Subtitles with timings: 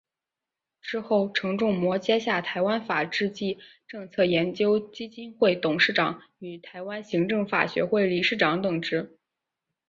[0.81, 9.19] 之后城仲模接下台湾法治暨政策研究基金会董事长与台湾行政法学会理事长等职。